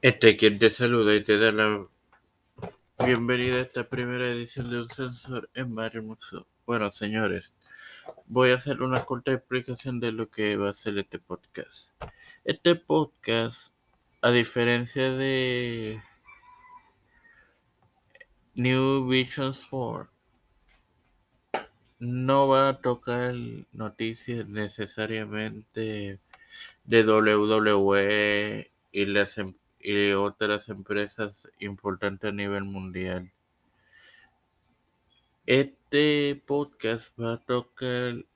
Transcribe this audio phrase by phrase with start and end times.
[0.00, 1.84] Este quien te saluda y te da la
[3.04, 6.46] bienvenida a esta primera edición de Un Sensor en Mario Museo.
[6.64, 7.52] Bueno, señores,
[8.26, 12.00] voy a hacer una corta explicación de lo que va a ser este podcast.
[12.44, 13.72] Este podcast,
[14.22, 16.00] a diferencia de
[18.54, 20.08] New Visions 4,
[21.98, 23.34] no va a tocar
[23.72, 26.20] noticias necesariamente
[26.84, 33.32] de WWE y las empresas y otras empresas importantes a nivel mundial.
[35.46, 38.26] Este podcast va a tocar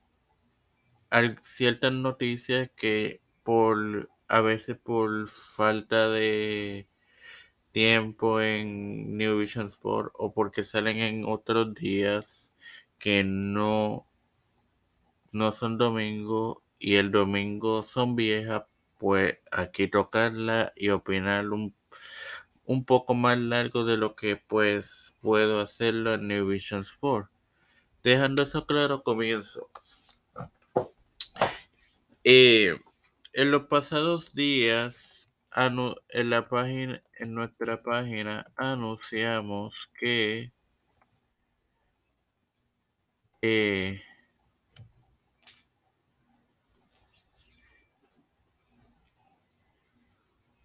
[1.42, 6.88] ciertas noticias que por a veces por falta de
[7.72, 12.54] tiempo en New Vision Sport o porque salen en otros días
[12.98, 14.06] que no
[15.32, 18.64] no son domingo y el domingo son viejas
[19.02, 21.74] pues aquí tocarla y opinar un,
[22.64, 27.28] un poco más largo de lo que pues puedo hacerlo en New Vision Sport.
[28.04, 29.68] Dejando eso claro, comienzo.
[32.22, 32.78] Eh,
[33.32, 40.52] en los pasados días, en la página, en nuestra página, anunciamos que
[43.40, 44.00] eh,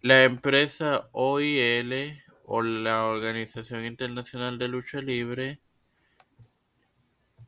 [0.00, 5.60] La empresa OIL o la Organización Internacional de Lucha Libre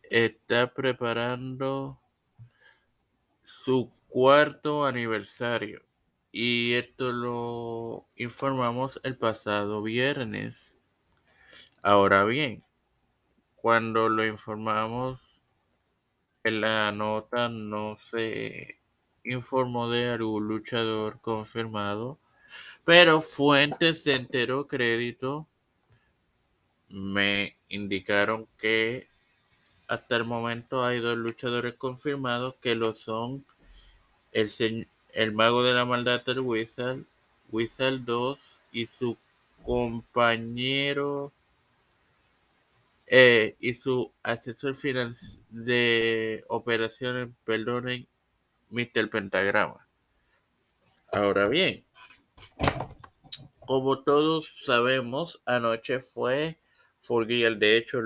[0.02, 2.00] está preparando
[3.44, 5.82] su cuarto aniversario
[6.32, 10.76] y esto lo informamos el pasado viernes.
[11.84, 12.64] Ahora bien,
[13.54, 15.20] cuando lo informamos
[16.42, 18.80] en la nota no se
[19.22, 22.18] informó de algún luchador confirmado
[22.84, 25.46] pero fuentes de entero crédito
[26.88, 29.06] me indicaron que
[29.86, 33.44] hasta el momento hay dos luchadores confirmados que lo son
[34.32, 37.00] el, el mago de la maldad del Wizard,
[37.50, 38.38] Wizard 2
[38.72, 39.16] y su
[39.62, 41.32] compañero
[43.06, 44.76] eh, y su asesor
[45.50, 48.06] de operaciones, perdonen,
[48.70, 49.10] Mr.
[49.10, 49.84] Pentagrama.
[51.10, 51.82] Ahora bien,
[53.70, 56.58] como todos sabemos, anoche fue
[56.98, 57.60] Forgiel.
[57.60, 58.00] De hecho,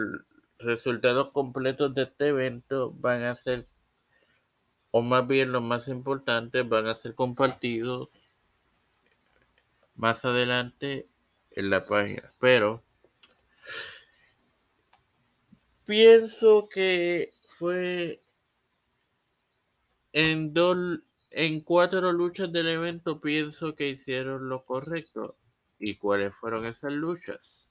[0.59, 3.65] resultados completos de este evento van a ser,
[4.91, 8.11] o más bien lo más importante, van a ser compartidos
[9.95, 11.09] más adelante
[11.53, 12.31] en la página.
[12.39, 12.85] Pero
[15.87, 18.23] pienso que fue
[20.13, 20.77] en dos
[21.31, 25.39] en cuatro luchas del evento pienso que hicieron lo correcto.
[25.79, 27.69] ¿Y cuáles fueron esas luchas?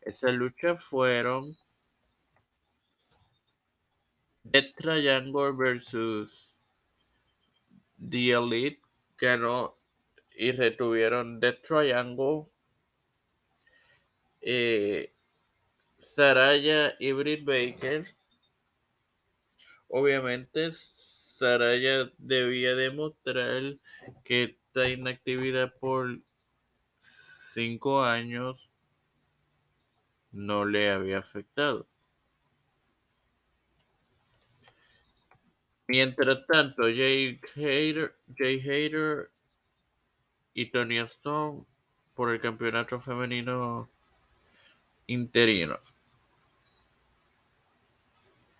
[0.00, 1.56] Esas luchas fueron
[4.42, 6.58] Death Triangle versus
[7.98, 8.80] The Elite.
[9.18, 9.74] Ganó
[10.34, 12.46] y retuvieron Death Triangle.
[14.40, 15.12] Eh,
[15.98, 18.06] Saraya y Britt Baker.
[19.88, 23.78] Obviamente Saraya debía demostrar
[24.24, 26.20] que esta inactividad por
[27.58, 28.70] cinco años
[30.30, 31.88] no le había afectado.
[35.88, 38.62] Mientras tanto, Jay Hater, Jay
[40.54, 41.64] y Tony Stone
[42.14, 43.90] por el campeonato femenino
[45.08, 45.80] interino.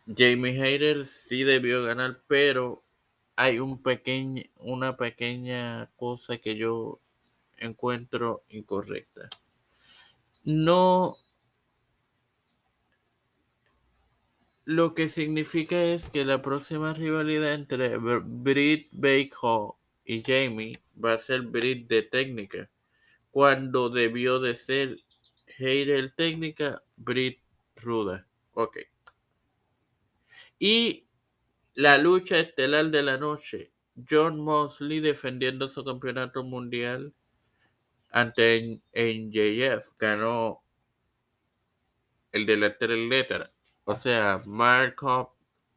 [0.08, 2.82] Jamie Hayter sí debió ganar, pero
[3.37, 6.98] hay un pequeño, una pequeña cosa que yo
[7.58, 9.28] encuentro incorrecta.
[10.44, 11.19] No.
[14.64, 19.74] Lo que significa es que la próxima rivalidad entre Britt Baker
[20.04, 22.70] y Jamie va a ser Britt de técnica,
[23.30, 24.99] cuando debió de ser
[25.58, 27.40] Hayter técnica, Britt
[27.76, 28.26] ruda.
[28.52, 28.78] Ok.
[30.58, 31.06] Y
[31.75, 33.72] la lucha estelar de la noche,
[34.08, 37.14] John Mosley defendiendo su campeonato mundial
[38.10, 39.93] ante NJF.
[39.99, 40.62] Ganó
[42.32, 43.50] el de la tres letras,
[43.84, 45.31] o sea, Markov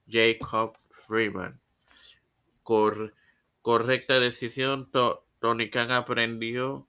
[0.08, 1.60] Jacob Freeman.
[3.62, 4.90] correcta decisión,
[5.40, 6.88] Tony Khan aprendió.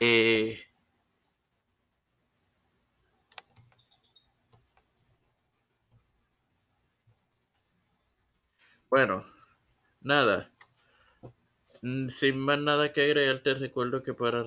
[0.00, 0.68] Eh,
[8.90, 9.24] Bueno,
[10.00, 10.50] nada.
[11.82, 14.44] Mm, Sin más nada que agregar, te recuerdo que para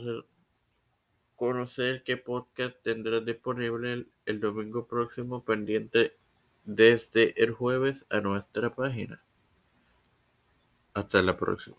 [1.36, 6.16] conocer qué podcast tendrás disponible el, el domingo próximo, pendiente
[6.64, 9.22] desde el jueves a nuestra página.
[10.94, 11.76] Hasta la próxima.